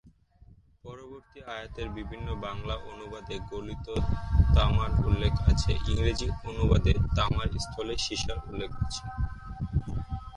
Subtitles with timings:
[0.83, 3.87] পরবর্তী আয়াতের বিভিন্ন বাংলা অনুবাদে গলিত
[4.55, 9.03] তামার উল্লেখ আছে; ইংরেজি অনুবাদে তামার স্থলে সীসার উল্লেখ আছে।